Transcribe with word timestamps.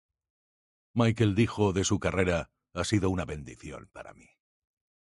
Michael 0.95 1.35
dijo 1.35 1.73
de 1.73 1.83
su 1.83 1.99
carrera 1.99 2.49
“Ha 2.73 2.83
sido 2.85 3.11
una 3.11 3.25
bendición 3.25 3.87
para 3.93 4.15
mi. 4.15 4.27